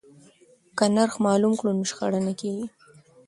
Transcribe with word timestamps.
که 0.77 0.85
نرخ 0.95 1.13
معلوم 1.25 1.53
کړو 1.59 1.71
نو 1.77 1.83
شخړه 1.89 2.19
نه 2.27 2.33
کیږي. 2.39 2.65